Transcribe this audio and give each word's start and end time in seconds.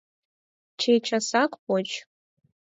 Чечасак 0.79 1.51
поч! 1.65 1.87